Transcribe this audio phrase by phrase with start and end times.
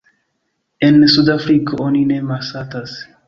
[0.87, 2.97] En Sudafriko oni ne malsatas.